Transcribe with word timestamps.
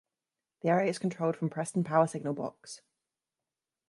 The 0.61 0.69
area 0.69 0.89
is 0.89 0.97
controlled 0.97 1.35
from 1.37 1.51
Preston 1.51 1.83
Power 1.83 2.07
Signal 2.07 2.33
Box. 2.33 2.81